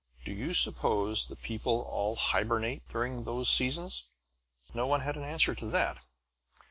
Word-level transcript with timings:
Do 0.25 0.33
you 0.33 0.55
suppose 0.55 1.27
the 1.27 1.35
people 1.35 1.81
all 1.81 2.15
hibernate 2.15 2.81
during 2.89 3.23
those 3.23 3.49
seasons?" 3.51 4.07
But 4.65 4.75
no 4.77 4.87
one 4.87 5.01
had 5.01 5.15
an 5.15 5.23
answer 5.23 5.53
to 5.53 5.67
that. 5.67 5.99